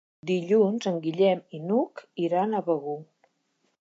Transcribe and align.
Dilluns 0.29 0.87
en 0.91 0.95
Guillem 1.03 1.43
i 1.57 1.61
n'Hug 1.67 2.03
iran 2.29 2.57
a 2.57 2.63
Begur. 2.71 2.97